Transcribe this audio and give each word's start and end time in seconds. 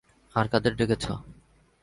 আর 0.35 0.45
কাদের 0.47 0.73
ডেকেছো? 0.75 1.13